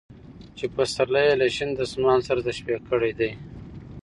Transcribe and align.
چې 0.57 0.65
پسرلى 0.75 1.21
يې 1.27 1.33
له 1.41 1.47
شين 1.55 1.69
دسمال 1.79 2.19
سره 2.27 2.39
تشبيه 2.47 2.79
کړى 2.89 3.11
دى. 3.19 3.31